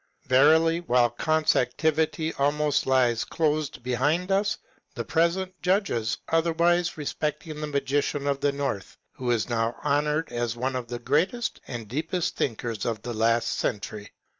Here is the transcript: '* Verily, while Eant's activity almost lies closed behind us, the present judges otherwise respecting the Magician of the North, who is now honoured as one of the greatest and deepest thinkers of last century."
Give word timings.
'* 0.17 0.23
Verily, 0.25 0.79
while 0.79 1.11
Eant's 1.11 1.55
activity 1.55 2.33
almost 2.33 2.87
lies 2.87 3.23
closed 3.23 3.83
behind 3.83 4.31
us, 4.31 4.57
the 4.95 5.05
present 5.05 5.53
judges 5.61 6.17
otherwise 6.29 6.97
respecting 6.97 7.61
the 7.61 7.67
Magician 7.67 8.25
of 8.25 8.39
the 8.39 8.51
North, 8.51 8.97
who 9.11 9.29
is 9.29 9.47
now 9.47 9.75
honoured 9.85 10.31
as 10.31 10.55
one 10.55 10.75
of 10.75 10.87
the 10.87 10.97
greatest 10.97 11.61
and 11.67 11.87
deepest 11.87 12.35
thinkers 12.35 12.83
of 12.83 13.05
last 13.05 13.51
century." 13.51 14.09